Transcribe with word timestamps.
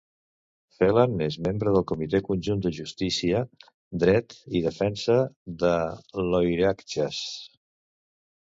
Phelan 0.77 1.19
és 1.25 1.35
membre 1.47 1.73
de 1.75 1.83
Comitè 1.91 2.21
Conjunt 2.29 2.63
de 2.67 2.71
Justícia, 2.77 3.41
Dret 4.05 4.39
i 4.61 4.65
Defensa 4.67 5.19
de 5.65 5.75
l'Oireachtas. 6.31 7.21